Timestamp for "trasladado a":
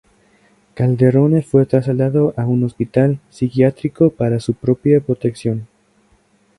1.67-2.47